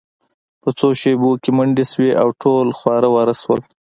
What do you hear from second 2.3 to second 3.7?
ټول خواره واره شول